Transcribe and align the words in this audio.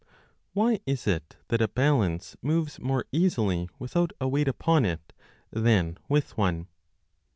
WHY 0.53 0.79
is 0.87 1.05
it 1.05 1.35
that 1.49 1.61
a 1.61 1.67
balance 1.67 2.35
moves 2.41 2.79
more 2.79 3.05
easily 3.11 3.69
without 3.77 4.11
lo 4.19 4.25
a 4.25 4.27
weight 4.27 4.47
upon 4.47 4.83
it 4.83 5.13
than 5.53 5.95
with 6.09 6.35
one 6.35 6.65